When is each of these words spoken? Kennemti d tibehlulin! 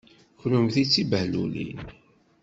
Kennemti 0.39 0.83
d 0.87 0.89
tibehlulin! 0.91 1.79